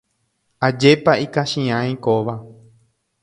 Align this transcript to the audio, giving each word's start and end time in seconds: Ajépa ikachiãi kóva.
Ajépa 0.67 1.11
ikachiãi 1.25 1.91
kóva. 2.05 2.35